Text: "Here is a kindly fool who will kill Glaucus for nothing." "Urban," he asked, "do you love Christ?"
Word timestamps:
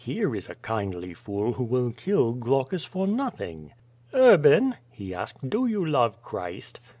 "Here 0.03 0.35
is 0.35 0.49
a 0.49 0.55
kindly 0.55 1.13
fool 1.13 1.53
who 1.53 1.63
will 1.63 1.91
kill 1.91 2.33
Glaucus 2.33 2.85
for 2.85 3.05
nothing." 3.05 3.71
"Urban," 4.15 4.77
he 4.89 5.13
asked, 5.13 5.47
"do 5.47 5.67
you 5.67 5.85
love 5.85 6.23
Christ?" 6.23 6.79